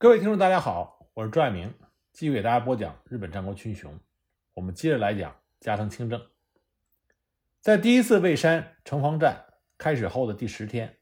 [0.00, 1.74] 各位听众，大家好，我是朱爱明，
[2.12, 3.98] 继续给大家播讲日本战国群雄。
[4.54, 6.24] 我们接着来讲加藤清正。
[7.60, 9.44] 在第一次蔚山城防战
[9.76, 10.96] 开始后的第十天，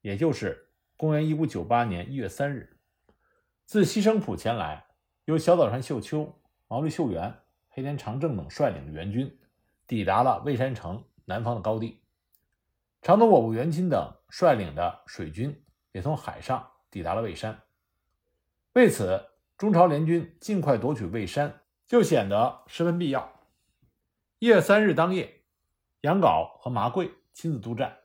[0.00, 2.78] 也就是公元一五九八年一月三日，
[3.66, 4.86] 自西生浦前来，
[5.26, 7.34] 由小早川秀秋、毛利秀元、
[7.68, 9.38] 黑田长政等率领的援军，
[9.86, 12.02] 抵达了蔚山城南方的高地。
[13.02, 15.62] 长东我部元亲等率领的水军
[15.92, 17.60] 也从海上抵达了蔚山。
[18.78, 23.40] 为此，中朝联军尽快夺取蔚山就显得十分必要。
[24.38, 25.42] 一月三日当夜，
[26.02, 27.96] 杨镐和麻贵亲自督战，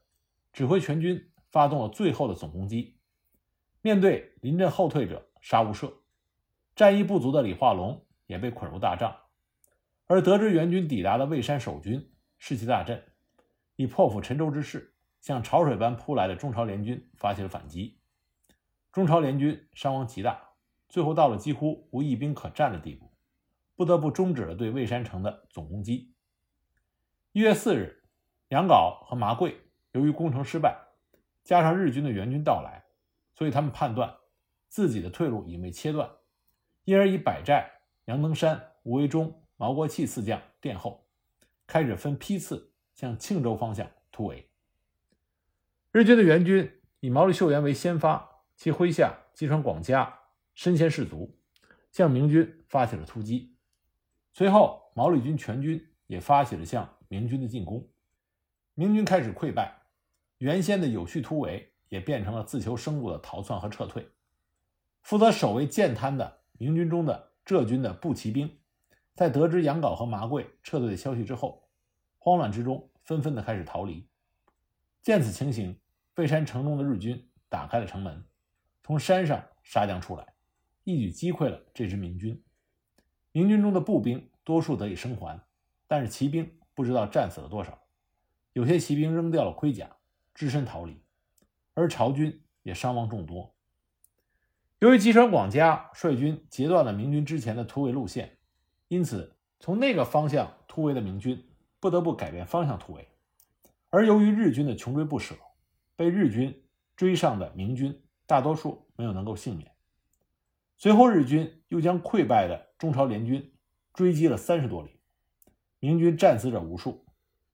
[0.51, 2.99] 指挥全军发动了最后的总攻击。
[3.83, 5.93] 面对临阵后退者，杀无赦。
[6.75, 9.15] 战意不足的李化龙也被捆入大帐。
[10.07, 12.99] 而得知援军抵达的蔚山守军士气大振，
[13.75, 18.01] 以破釜沉舟之势向潮水般扑来的中朝联军发起了反击。
[18.91, 20.49] 中朝联军伤亡极大。
[20.93, 23.11] 最后到了几乎无一兵可战的地步，
[23.75, 26.13] 不得不终止了对蔚山城的总攻击。
[27.31, 28.03] 一月四日，
[28.49, 29.59] 杨镐和麻贵
[29.93, 30.77] 由于攻城失败，
[31.43, 32.83] 加上日军的援军到来，
[33.33, 34.15] 所以他们判断
[34.67, 36.07] 自己的退路已被切断，
[36.83, 37.67] 因而以百寨、
[38.05, 41.07] 杨登山、吴维忠、毛国器四将殿后，
[41.65, 44.47] 开始分批次向庆州方向突围。
[45.91, 50.19] 日军的援军以毛利秀元为先发，其麾下吉川广家。
[50.53, 51.37] 身先士卒，
[51.91, 53.55] 向明军发起了突击。
[54.31, 57.87] 随后，毛利军全军也发起了向明军的进攻。
[58.73, 59.81] 明军开始溃败，
[60.39, 64.09] 原先的有序突围也变成了自求生路的逃窜和撤退。
[65.01, 68.59] 负责守卫建滩的明军中的浙军的步骑兵，
[69.13, 71.69] 在得知杨镐和麻贵撤退的消息之后，
[72.17, 74.07] 慌乱之中纷纷的开始逃离。
[75.01, 75.79] 见此情形，
[76.15, 78.25] 蔚山城中的日军打开了城门，
[78.81, 80.32] 从山上杀将出来。
[80.83, 82.43] 一举击溃了这支明军，
[83.31, 85.39] 明军中的步兵多数得以生还，
[85.87, 87.81] 但是骑兵不知道战死了多少，
[88.51, 89.95] 有些骑兵扔掉了盔甲，
[90.33, 91.01] 只身逃离，
[91.73, 93.55] 而朝军也伤亡众多。
[94.79, 98.37] 由于吉川广家率军截断了明军之前的突围路线，
[98.89, 101.41] 因此从那个方向突围的明军
[101.79, 103.07] 不得不改变方向突围，
[103.89, 105.35] 而由于日军的穷追不舍，
[105.95, 106.65] 被日军
[106.97, 109.72] 追上的明军大多数没有能够幸免。
[110.83, 113.53] 随后，日军又将溃败的中朝联军
[113.93, 114.99] 追击了三十多里，
[115.79, 117.05] 明军战死者无数，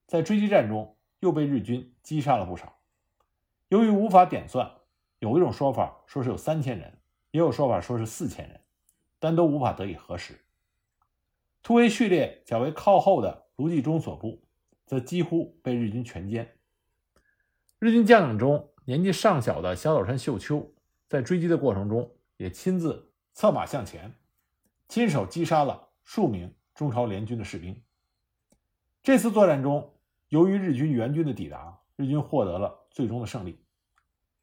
[0.07, 2.79] 在追击战中又被日军击杀了不少。
[3.67, 4.71] 由于无法点算，
[5.19, 6.91] 有一种说法说是有三千人，
[7.29, 8.61] 也有说法说是四千人，
[9.19, 10.33] 但都无法得以核实。
[11.61, 14.41] 突围序列较为靠后的卢继忠所部，
[14.87, 16.47] 则几乎被日军全歼。
[17.77, 20.73] 日军将领中年纪尚小的小岛山秀秋，
[21.07, 23.05] 在追击的过程中也亲自。
[23.39, 24.13] 策马向前，
[24.89, 27.81] 亲手击杀了数名中朝联军的士兵。
[29.01, 29.93] 这次作战中，
[30.27, 33.63] 由于日军援军的抵达，日军获得了最终的胜利。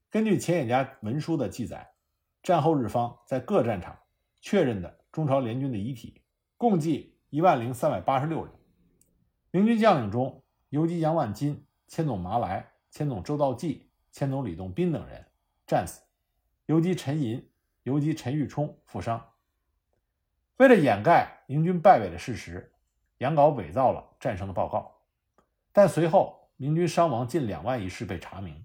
[0.09, 1.93] 根据前野家文书的记载，
[2.43, 3.99] 战后日方在各战场
[4.41, 6.23] 确认的中朝联军的遗体
[6.57, 8.55] 共计一万零三百八十六人。
[9.51, 15.23] 明军将领中，游击杨万金、千总麻来、千总周道济、千总李洞宾等人
[15.67, 16.01] 战死，
[16.65, 17.47] 游击陈寅。
[17.87, 19.25] 游击陈玉冲负伤。
[20.57, 22.73] 为了掩盖明军败北的事实，
[23.19, 24.93] 杨镐伪造了战胜的报告。
[25.73, 28.65] 但随后明军伤亡近两万一事被查明，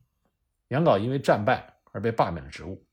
[0.70, 2.84] 杨镐因为战败而被罢免了职务。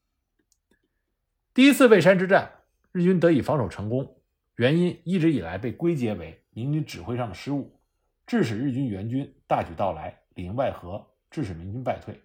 [1.54, 2.52] 第一次蔚山之战，
[2.92, 4.20] 日军得以防守成功，
[4.56, 7.80] 原因一直以来被归结为明军指挥上的失误，
[8.26, 12.22] 致使日军援军大举到来，里应外合，致使明军败退。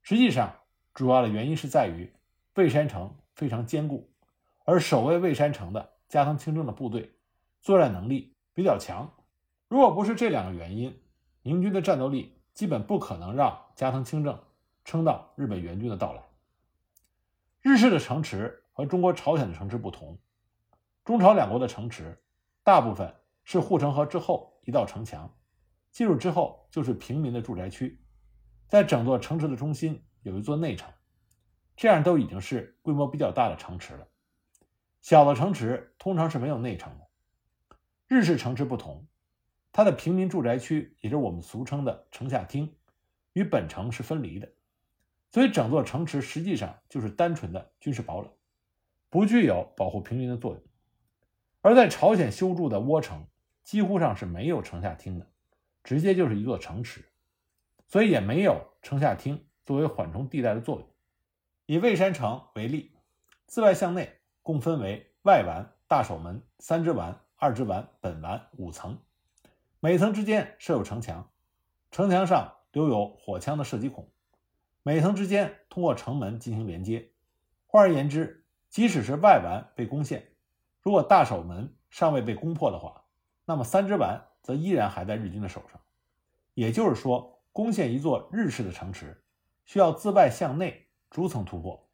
[0.00, 0.56] 实际上，
[0.94, 2.10] 主要的原因是在于。
[2.54, 4.12] 蔚山城非常坚固，
[4.64, 7.14] 而守卫蔚山城的加藤清正的部队
[7.60, 9.10] 作战能力比较强。
[9.68, 11.02] 如果不是这两个原因，
[11.40, 14.38] 明军的战斗力基本不可能让加藤清正
[14.84, 16.22] 撑到日本援军的到来。
[17.62, 20.18] 日式的城池和中国朝鲜的城池不同，
[21.04, 22.22] 中朝两国的城池
[22.62, 25.34] 大部分是护城河之后一道城墙，
[25.90, 27.98] 进入之后就是平民的住宅区，
[28.68, 30.92] 在整座城池的中心有一座内城。
[31.76, 34.08] 这样都已经是规模比较大的城池了。
[35.00, 37.08] 小的城池通常是没有内城的。
[38.06, 39.06] 日式城池不同，
[39.72, 42.72] 它的平民住宅区，也就是我们俗称的城下町，
[43.32, 44.48] 与本城是分离的，
[45.30, 48.28] 所以整座城池实际上就是单纯的军事堡垒，
[49.08, 50.62] 不具有保护平民的作用。
[51.62, 53.26] 而在朝鲜修筑的窝城，
[53.62, 55.26] 几乎上是没有城下町的，
[55.82, 57.04] 直接就是一座城池，
[57.88, 60.91] 所以也没有城下町作为缓冲地带的作用。
[61.66, 62.92] 以蔚山城为例，
[63.46, 68.98] 自外向内共分为外丸、大守门、三支丸、二支丸、本丸五层，
[69.78, 71.30] 每层之间设有城墙，
[71.90, 74.10] 城墙上留有火枪的射击孔，
[74.82, 77.10] 每层之间通过城门进行连接。
[77.66, 80.32] 换而言之，即使是外丸被攻陷，
[80.80, 83.04] 如果大守门尚未被攻破的话，
[83.44, 85.80] 那么三支丸则依然还在日军的手上。
[86.54, 89.24] 也就是说，攻陷一座日式的城池，
[89.64, 90.81] 需要自外向内
[91.12, 91.88] 逐层突破，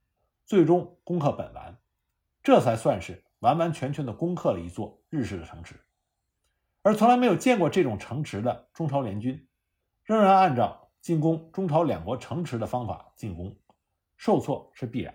[0.46, 1.76] 最终攻克本丸，
[2.40, 5.74] 这才算是完完全全的攻克了一座日式的城池。
[6.82, 9.48] 而从来没有见过这种城池的中朝联军，
[10.04, 13.54] 仍然按照进攻中朝两国城池的方法进攻，
[14.16, 15.12] 受挫是必然。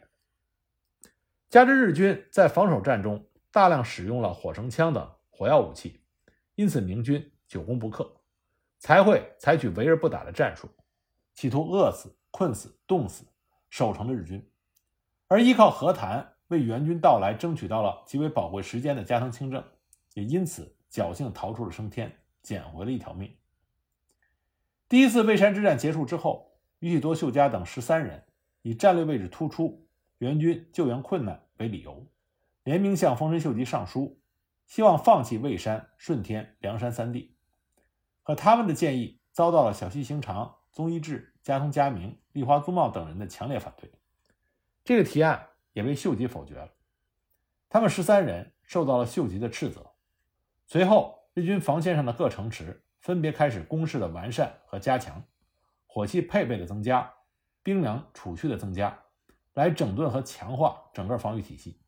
[1.50, 6.02] 加之日军在防守战中大量使用了火绳枪等火药武器，
[6.56, 8.14] 因此明军久攻不克。
[8.80, 10.68] 才会采取围而不打的战术，
[11.36, 13.24] 企图饿死、困死、冻死
[13.74, 14.48] 守城的日军，
[15.28, 19.64] 而依靠和谈为援军到来争取到了极为宝贵时间的加藤清正，
[20.14, 23.36] 也因此侥幸逃出了升天，捡回了一条命。
[24.88, 28.24] 第一次蔚山之战结束之后，宇喜多秀家等十三人
[28.62, 29.88] 以战略位置突出、
[30.20, 32.06] 援军救援困难为理由，
[32.64, 34.22] 联名向丰臣秀吉上书，
[34.68, 37.36] 希望放弃蔚山、顺天、梁山三地。
[38.22, 43.92] 可他们的建议遭到了小西行长、宗一志、加藤嘉明、立花宗茂等人的强烈反对，
[44.86, 46.72] 这个提案也被秀吉否决了。
[47.70, 49.92] 他们十三人受到了秀吉的斥责。
[50.66, 55.22] 随后，日军防线上的各城池分别开始攻势的完善和加强，
[55.86, 57.14] 火器配备的增加，
[57.62, 58.98] 兵粮储蓄的增加，
[59.54, 61.82] 来整顿和强化整个防御体系。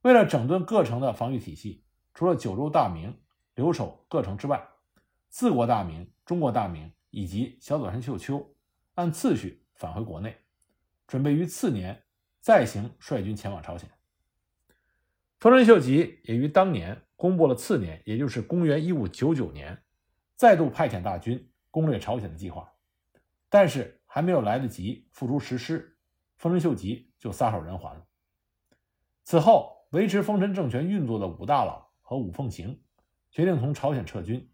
[0.00, 1.84] 为了整顿各城的防御体系，
[2.14, 3.20] 除了九州大名
[3.54, 4.66] 留守各城之外，
[5.28, 8.53] 四国大名、中国大名以及小佐山秀秋
[8.94, 10.36] 按次序返回国内，
[11.06, 12.02] 准备于次年
[12.40, 13.90] 再行率军前往朝鲜。
[15.38, 19.82] 丰臣秀吉也于当年公布了次年，也就是公元一五九九年，
[20.36, 22.72] 再度派遣大军攻略朝鲜的计划。
[23.48, 25.96] 但是还没有来得及付诸实施，
[26.36, 28.06] 丰臣秀吉就撒手人寰了。
[29.24, 32.82] 此后，维持丰臣政权运作的武大郎和武奉行
[33.30, 34.50] 决定从朝鲜撤军。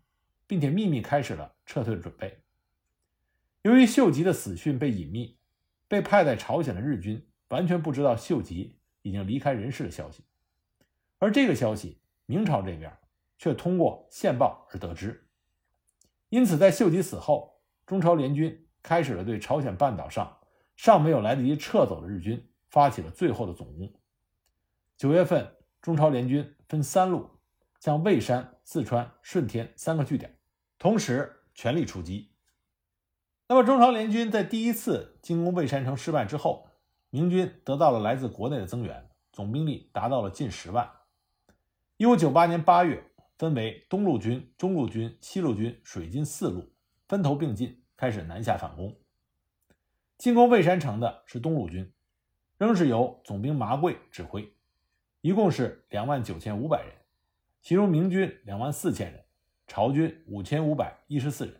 [0.50, 2.42] 并且秘密开始了撤退的准备。
[3.62, 5.38] 由于秀吉的死讯被隐秘，
[5.86, 10.24] 被派在朝鲜的日军完全不知道秀吉已经离开人世的消息。
[11.18, 12.90] 而这个消息，明朝这边
[13.36, 15.28] 却通过线报而得知。
[16.30, 20.38] 因此，在秀吉死后，中朝联军开始了对朝鲜半岛上
[20.76, 23.92] 尚没有来得及撤走的日军发起了最后的总攻。
[24.96, 27.28] 九月份，中朝联军分三路
[27.78, 30.38] 向蔚山、四川、顺天三个据点。
[30.78, 32.29] 同时全力出击。
[33.50, 36.68] 那么，中朝联军在第一次进攻蔚山城失败之后，
[37.10, 40.88] 明军得到了来自国内的增援，总兵力达到了近十万。
[41.96, 43.02] 一五九八年八月，
[43.36, 46.70] 分为东路军、中路军、西路军、水军四路，
[47.08, 48.96] 分头并进，开始南下反攻。
[50.16, 51.92] 进攻蔚山城的是东路军，
[52.56, 54.54] 仍是由总兵麻贵指挥，
[55.22, 56.92] 一共是两万九千五百人，
[57.60, 59.24] 其中明军两万四千人。
[59.66, 61.59] 朝军五千五百一十四人，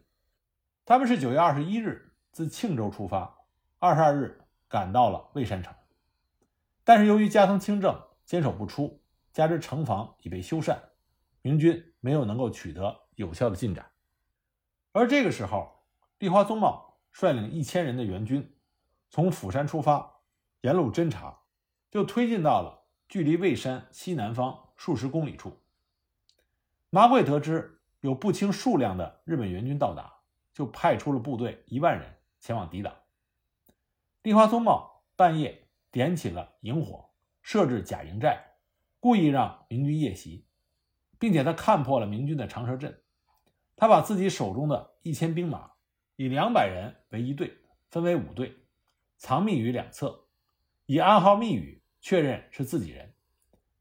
[0.85, 3.39] 他们是九月二十一日自庆州出发，
[3.79, 5.73] 二十二日赶到了蔚山城。
[6.83, 9.01] 但是由于加藤清正坚守不出，
[9.33, 10.77] 加之城防已被修缮，
[11.43, 13.91] 明军没有能够取得有效的进展。
[14.93, 15.85] 而这个时候，
[16.19, 18.57] 立花宗茂率领一千人的援军
[19.11, 20.21] 从釜山出发，
[20.63, 21.39] 沿路侦察，
[21.91, 25.57] 就推进到了距离蔚山西南方数十公里处。
[26.91, 27.77] 麻贵得知。
[28.01, 30.11] 有不清数量的日本援军到达，
[30.53, 32.95] 就派出了部队一万人前往抵挡。
[34.23, 37.11] 立花宗茂半夜点起了营火，
[37.43, 38.57] 设置假营寨，
[38.99, 40.47] 故意让明军夜袭，
[41.19, 43.03] 并且他看破了明军的长蛇阵。
[43.77, 45.71] 他把自己手中的一千兵马
[46.17, 47.57] 以两百人为一队，
[47.89, 48.55] 分为五队，
[49.17, 50.27] 藏匿于两侧，
[50.85, 53.15] 以暗号密语确认是自己人。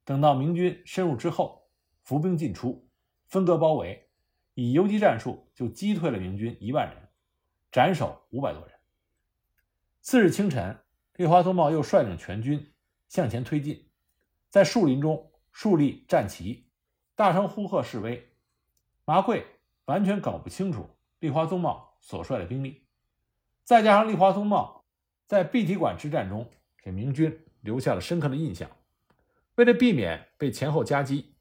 [0.05, 1.69] 等到明军深入之后，
[2.03, 2.89] 伏兵进出，
[3.27, 4.08] 分割包围。
[4.59, 7.07] 以游击战术就击退了明军一万人，
[7.71, 8.75] 斩首五百多人。
[10.01, 10.77] 次日清晨，
[11.15, 12.73] 立花宗茂又率领全军
[13.07, 13.89] 向前推进，
[14.49, 16.67] 在树林中树立战旗，
[17.15, 18.33] 大声呼喝示威。
[19.05, 19.45] 麻贵
[19.85, 20.89] 完全搞不清楚
[21.19, 22.83] 立花宗茂所率的兵力，
[23.63, 24.83] 再加上立花宗茂
[25.25, 26.45] 在碧提馆之战中
[26.83, 28.69] 给明军留下了深刻的印象，
[29.55, 31.33] 为了避免被前后夹击，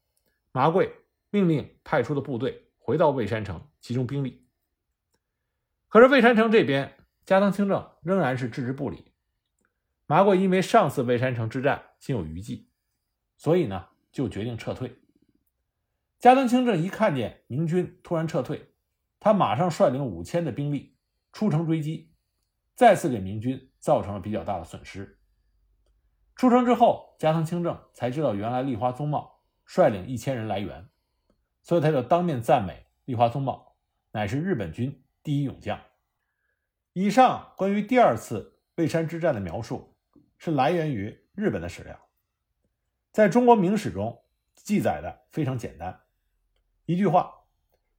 [0.53, 0.89] 麻贵
[1.31, 2.67] 命令派出的部队。
[2.89, 4.47] 回到蔚山城，集中兵力。
[5.89, 9.13] 可是蔚山城这边，加藤清正仍然是置之不理。
[10.07, 12.67] 麻贵因为上次蔚山城之战心有余悸，
[13.37, 14.97] 所以呢就决定撤退。
[16.17, 18.73] 加藤清正一看见明军突然撤退，
[19.19, 20.97] 他马上率领五千的兵力
[21.31, 22.11] 出城追击，
[22.73, 25.19] 再次给明军造成了比较大的损失。
[26.35, 30.89] 出城之后，加藤清正才知道原来立花宗茂率领一千人来援，
[31.69, 33.75] 所以他就当面赞美立花宗茂
[34.09, 35.79] 乃是日本军第一勇将。
[36.93, 39.95] 以上关于第二次蔚山之战的描述。
[40.41, 41.99] 是来源于日本的史料，
[43.11, 44.23] 在中国明史中
[44.55, 45.99] 记载的非常简单，
[46.85, 47.43] 一句话：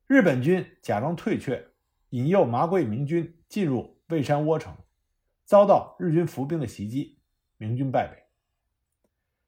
[0.07, 1.63] 日本军假装退却，
[2.09, 4.75] 引诱麻贵明军进入蔚山窝城，
[5.45, 7.21] 遭到日军伏兵的袭击，
[7.59, 8.25] 明军败北。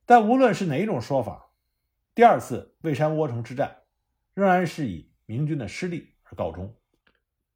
[0.05, 1.51] 但无论是哪一种说法，
[2.15, 3.82] 第二次蔚山窝城之战
[4.35, 6.75] 仍然是以明军的失利而告终。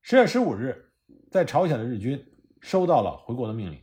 [0.03, 0.93] 十月十五日，
[1.31, 2.25] 在朝鲜的日军
[2.61, 3.83] 收到了回国的命令。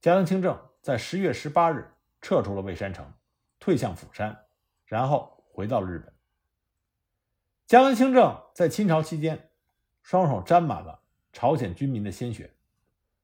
[0.00, 3.12] 加藤清正在十月十八日撤出了蔚山城，
[3.58, 4.44] 退向釜山，
[4.84, 6.12] 然后回到了日本。
[7.66, 9.50] 加藤清正在清朝期间，
[10.02, 12.54] 双手沾满了朝鲜军民的鲜血，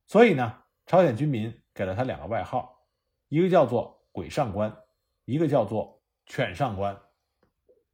[0.06, 2.86] 所以呢，朝鲜军民给了他两个外号，
[3.28, 4.76] 一个叫做“鬼上官”，
[5.24, 7.00] 一个叫做“犬上官”。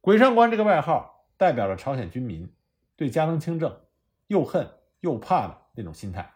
[0.01, 2.51] 鬼上官这个外号代表了朝鲜军民
[2.95, 3.81] 对加藤清正
[4.27, 4.69] 又恨
[5.01, 6.33] 又怕的那种心态，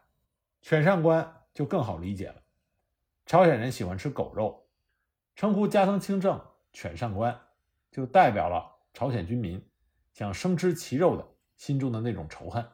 [0.62, 2.36] 犬上官就更好理解了。
[3.26, 4.66] 朝鲜人喜欢吃狗肉，
[5.36, 6.42] 称呼加藤清正
[6.74, 7.40] “犬上官”，
[7.90, 9.66] 就代表了朝鲜军民
[10.14, 12.66] 想生吃其肉的心中的那种仇恨。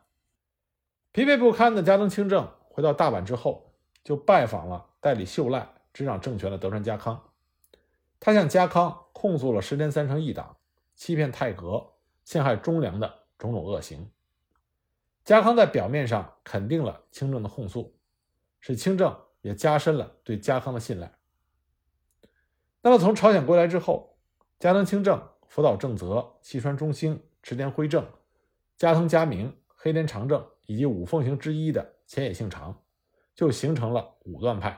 [1.12, 7.32] 疲惫不堪的加藤清正回到大阪之后，就拜访了代理秀赖执掌政权的德川家康。
[8.20, 10.58] 他向家康控诉了石田三成一党
[11.00, 11.94] 欺骗太阁、
[12.26, 13.08] 陷害忠良的
[13.40, 14.12] 种种恶行。
[15.24, 17.98] 家康在表面上肯定了清正的控诉，
[18.60, 19.18] 使清正。
[19.42, 21.10] 也加深了对家康的信赖。
[22.82, 24.18] 那么，从朝鲜归来之后，
[24.60, 28.06] 加藤清正、福岛正则、细川忠兴、池田辉正、
[28.76, 32.78] 加藤嘉明、黑田长政以及五奉行之一的前野信长，
[33.34, 34.78] 就形成了武断派。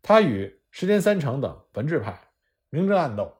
[0.00, 2.16] 他与石田三成等文治派
[2.70, 3.36] 明争暗斗。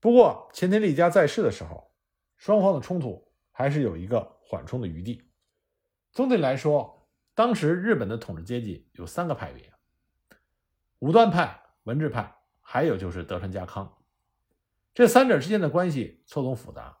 [0.00, 1.92] 不过，前田利家在世的时候，
[2.36, 5.30] 双方的冲突还是有一个缓冲的余地。
[6.10, 6.96] 总体来说。
[7.32, 9.72] 当时日本的统治阶级有三个派别：
[10.98, 13.96] 武断派、文治派，还有就是德川家康。
[14.92, 16.98] 这三者之间的关系错综复杂。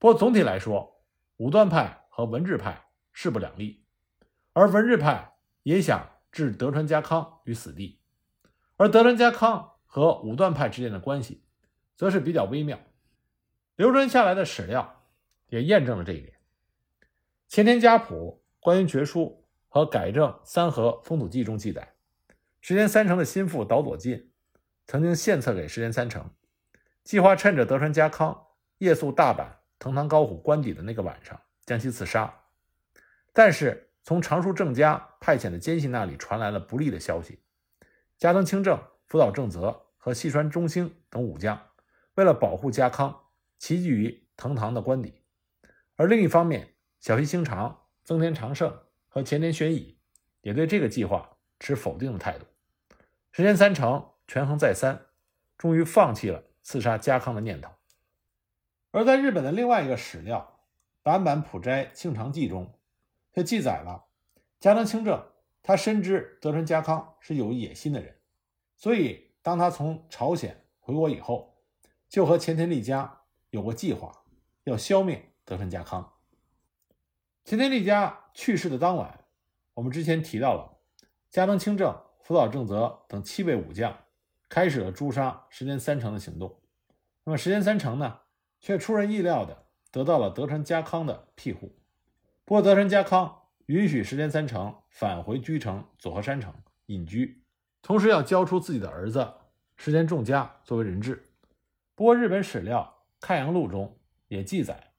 [0.00, 1.04] 不过总体来说，
[1.36, 3.84] 武断派和文治派势不两立，
[4.52, 8.00] 而文治派也想置德川家康于死地，
[8.76, 11.44] 而德川家康和武断派之间的关系
[12.02, 12.80] 则是比较微妙。
[13.76, 15.04] 流传下来的史料
[15.46, 16.34] 也验证了这一点。
[17.46, 19.38] 前田家谱关于绝书。
[19.74, 21.94] 和改正三河封土记中记载，
[22.60, 24.30] 石田三成的心腹岛佐近
[24.84, 26.28] 曾经献策给石田三成，
[27.04, 29.46] 计划趁着德川家康夜宿大阪
[29.78, 32.42] 藤堂高虎官邸的那个晚上将其刺杀。
[33.32, 37.38] 但是从长树正家派遣的奸细那里传来了不利的消息，
[38.18, 41.58] 加藤清正、福岛正则和细川忠兴等武将
[42.14, 43.28] 为了保护家康，
[43.58, 45.22] 齐聚于藤堂的官邸。
[45.96, 48.78] 而另一方面，小西行长、增田长盛。
[49.14, 49.98] 和前田玄乙
[50.40, 52.46] 也对这个计划持否定的态度。
[53.30, 55.04] 石田三成权衡再三，
[55.58, 57.70] 终于放弃了刺杀家康的念头。
[58.90, 60.58] 而在日本的另外一个史料
[61.02, 62.72] 《坂坂浦斋庆长记》中，
[63.34, 64.06] 却记载了
[64.58, 65.22] 加藤清正，
[65.62, 68.16] 他深知德川家康是有野心的人，
[68.76, 71.51] 所以当他从朝鲜回国以后，
[72.12, 74.12] 就和前田利家有过计划，
[74.64, 76.12] 要消灭德川家康。
[77.42, 78.18] 前田利家。
[78.34, 79.26] 去世的当晚，
[79.74, 80.78] 我们之前提到了
[81.28, 83.94] 加藤清正、福岛正则等七位武将
[84.48, 86.62] 开始了诛杀石田三成的行动。
[87.24, 88.20] 那么石田三成呢，
[88.58, 91.78] 却出人意料的得到了德川家康的庇护。
[92.46, 96.54] 不过德川家康允许石田三成返回居城佐贺山城
[96.86, 97.44] 隐居，
[97.82, 99.34] 同时要交出自己的儿子
[99.76, 101.31] 石田重家作为人质。
[101.94, 104.92] 不过日本史料《太阳录》中也记载，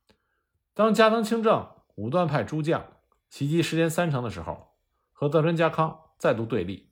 [0.74, 2.86] 当加藤清正武断派诸将。
[3.30, 4.76] 袭击石田三成的时候，
[5.12, 6.92] 和德川家康再度对立。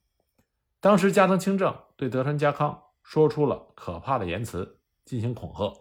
[0.79, 5.71] 当时加藤清正对德川家康说出了可怕的言辞，进行恐吓。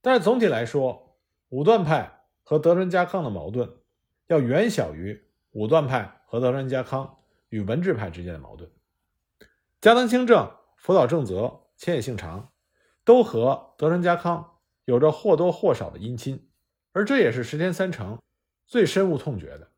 [0.00, 1.18] 但是总体来说，
[1.50, 3.70] 武断派和德川家康的矛盾
[4.28, 7.18] 要远小于武断派和德川家康
[7.50, 8.70] 与文治派之间的矛盾。
[9.82, 12.49] 加藤清正、福岛正则、千野幸长
[13.10, 16.48] 都和德川家康有着或多或少的姻亲，
[16.92, 18.20] 而这也是石田三成。
[18.68, 19.72] 最深恶痛绝的。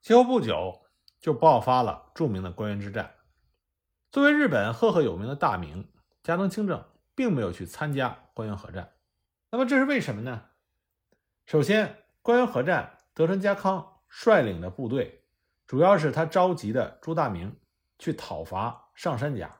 [0.00, 0.82] 其后不久，
[1.18, 3.14] 就爆发了著名的关原之战。
[4.12, 5.88] 作为日本赫赫有名的大名，
[6.22, 6.84] 加藤清正
[7.16, 8.92] 并没有去参加关原合战。
[9.50, 10.44] 那么这是为什么呢？
[11.46, 15.24] 首先，关原合战，德川家康率领的部队，
[15.66, 17.56] 主要是他召集的朱大明
[17.98, 19.56] 去讨伐上杉家。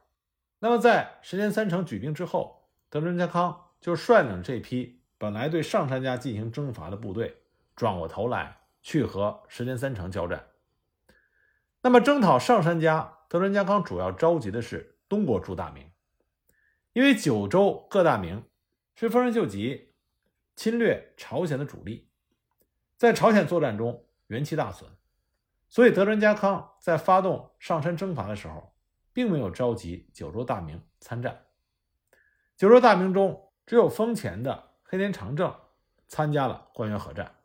[0.61, 7.43] 那么在石田三成举兵之后，德川家康就率领这批本来对上杉家进行征伐的部队，
[7.75, 10.49] 转过头来去和石田三成交战。
[11.83, 15.91] 那么征讨上杉家，德川家康主要召集的是东国诸大明，
[16.93, 18.45] 因为九州各大名
[18.95, 19.95] 是丰臣秀吉
[20.55, 22.09] 侵略朝鲜的主力，
[22.97, 24.91] 在朝鲜作战中元气大损，
[25.69, 28.75] 所以德川家康在发动上山征伐的时候，
[29.13, 31.46] 并没有召集九州大名参战。
[32.57, 35.55] 九州大名中，只有丰前的黑田长政
[36.09, 37.37] 参加了关原合战。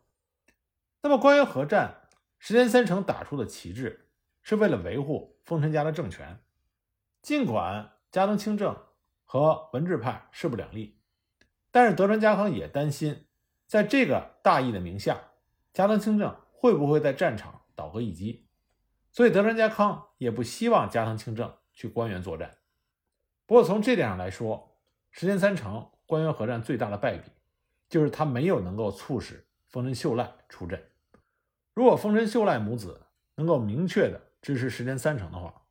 [1.02, 4.08] 那么关原合战，石田三成打出的旗帜。
[4.44, 6.40] 是为了维护丰臣家的政权，
[7.22, 8.76] 尽管加藤清正
[9.24, 10.98] 和文治派势不两立，
[11.70, 13.26] 但是德川家康也担心，
[13.68, 15.28] 在这个大义的名下，
[15.72, 18.48] 加藤清正会不会在战场倒戈一击，
[19.12, 22.58] 所以德川家康也不希望加藤清正去关原作战。
[23.46, 24.71] 不过从这点上来说，
[25.12, 27.30] 石田三成关原合战最大的败笔，
[27.88, 30.82] 就是他没有能够促使丰臣秀赖出阵。
[31.72, 33.00] 如果丰臣秀赖母子
[33.36, 34.20] 能够明确的。
[34.42, 35.62] 支持石田三成的话，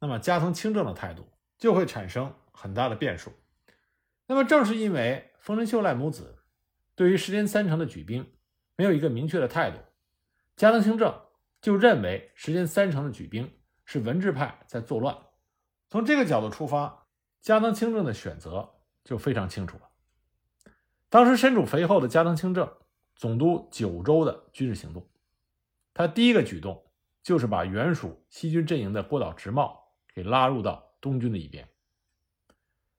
[0.00, 1.24] 那么加藤清正的态度
[1.58, 3.32] 就会产生很大的变数。
[4.26, 6.36] 那么正是因为丰臣秀赖母子
[6.96, 8.28] 对于石田三成的举兵
[8.74, 9.78] 没有一个明确的态度，
[10.56, 11.22] 加藤清正
[11.60, 13.48] 就认为石田三成的举兵
[13.84, 15.16] 是文治派在作乱。
[15.88, 17.06] 从这个角度出发，
[17.40, 18.75] 加藤清正的选择
[19.06, 19.84] 就非常清楚了。
[21.08, 22.70] 当时身处肥后的加藤清正
[23.14, 25.08] 总督九州的军事行动，
[25.94, 26.82] 他第一个举动。
[27.22, 31.68] 就是把原属西军阵营的郭岛直茂给拉入到东军的一边。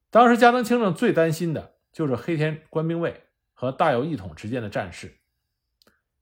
[0.10, 5.18] 当时加藤清正最担心的就是黑田官兵卫和大友义统之间的战事。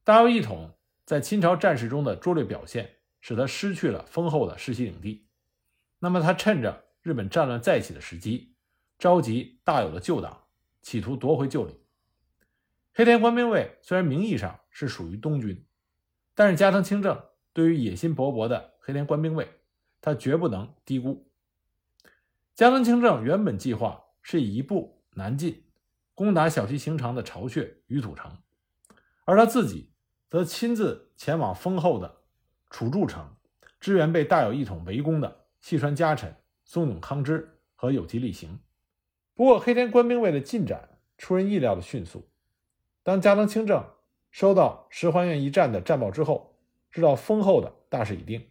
[0.03, 5.25] 大友义统在清朝战事中的拙劣表现，使他失去了丰厚的世袭领地。
[5.97, 8.54] 那么他趁着日本战乱再起的时机，
[8.97, 10.43] 召集大友的旧党，
[10.81, 11.77] 企图夺回旧领。
[12.93, 15.65] 黑田官兵卫虽然名义上是属于东军，
[16.33, 17.21] 但是加藤清正。
[17.53, 19.49] 对于野心勃勃的黑田官兵卫，
[20.01, 21.31] 他绝不能低估。
[22.53, 25.63] 加藤清正原本计划是以一部南进，
[26.13, 28.37] 攻打小西行长的巢穴与土城，
[29.23, 29.93] 而他自己
[30.29, 32.23] 则亲自前往丰厚的
[32.69, 33.37] 楚筑城，
[33.79, 38.59] 支援被大有一统围攻的细川家臣松永康之和有吉利行。
[39.35, 42.25] 不过，黑田官兵为了进展出人意料的迅速。
[43.03, 43.85] 当加藤清正
[44.31, 46.55] 收到石环院一战的战报之后，
[46.89, 48.41] 知道丰厚的大势已定，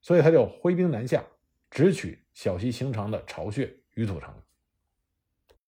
[0.00, 1.24] 所以他就挥兵南下，
[1.70, 4.32] 直取小西行长的巢穴鱼土城。